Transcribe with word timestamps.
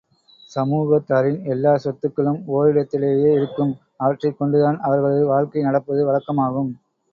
சமூகத்தாரின் 0.51 1.45
எல்லா 1.45 1.73
சொத்துக்களும் 1.75 2.39
ஓரிடத்திலேயே 2.47 3.33
இருக்கும் 3.33 3.75
அவற்றைக் 3.97 4.37
கொண்டுதான் 4.37 4.79
அவர்களது 4.79 5.25
வாழ்க்கை 5.25 5.61
நடப்பது 5.61 6.11
வழக்கமாகும். 6.11 6.73